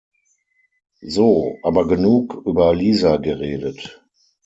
So 1.07 1.57
aber 1.61 1.87
genug 1.87 2.33
über 2.47 2.73
Lisa 2.73 3.17
geredet. 3.17 4.01